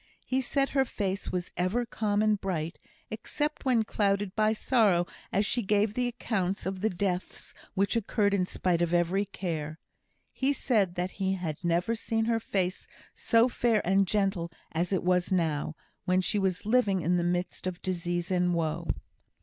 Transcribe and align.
He 0.25 0.41
said 0.41 0.69
her 0.69 0.83
face 0.83 1.31
was 1.31 1.51
ever 1.55 1.85
calm 1.85 2.23
and 2.23 2.41
bright, 2.41 2.79
except 3.11 3.65
when 3.65 3.83
clouded 3.83 4.35
by 4.35 4.51
sorrow 4.51 5.05
as 5.31 5.45
she 5.45 5.61
gave 5.61 5.93
the 5.93 6.07
accounts 6.07 6.65
of 6.65 6.81
the 6.81 6.89
deaths 6.89 7.53
which 7.75 7.95
occurred 7.95 8.33
in 8.33 8.47
spite 8.47 8.81
of 8.81 8.95
every 8.95 9.25
care. 9.25 9.77
He 10.31 10.53
said 10.53 10.97
he 11.17 11.33
had 11.35 11.57
never 11.61 11.93
seen 11.93 12.25
her 12.25 12.39
face 12.39 12.87
so 13.13 13.47
fair 13.47 13.79
and 13.87 14.07
gentle 14.07 14.51
as 14.71 14.91
it 14.91 15.03
was 15.03 15.31
now, 15.31 15.75
when 16.05 16.19
she 16.21 16.39
was 16.39 16.65
living 16.65 17.01
in 17.01 17.17
the 17.17 17.23
midst 17.23 17.67
of 17.67 17.79
disease 17.83 18.31
and 18.31 18.55
woe. 18.55 18.87